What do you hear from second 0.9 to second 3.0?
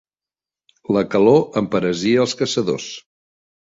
La calor emperesia els caçadors.